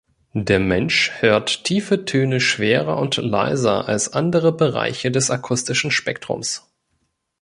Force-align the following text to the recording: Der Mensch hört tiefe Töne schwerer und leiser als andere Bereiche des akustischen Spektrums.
Der 0.33 0.57
Mensch 0.57 1.11
hört 1.19 1.63
tiefe 1.63 2.05
Töne 2.05 2.39
schwerer 2.41 2.97
und 2.97 3.17
leiser 3.17 3.87
als 3.87 4.13
andere 4.13 4.51
Bereiche 4.51 5.11
des 5.11 5.29
akustischen 5.29 5.91
Spektrums. 5.91 6.67